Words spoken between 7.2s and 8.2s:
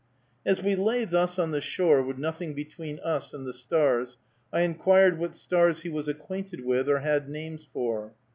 names for.